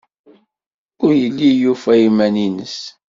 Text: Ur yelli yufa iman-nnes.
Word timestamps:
Ur 1.03 1.11
yelli 1.21 1.49
yufa 1.61 1.93
iman-nnes. 2.07 2.77